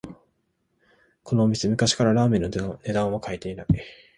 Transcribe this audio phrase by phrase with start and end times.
[1.23, 3.67] このお店、昔からラーメンの値段は変えてない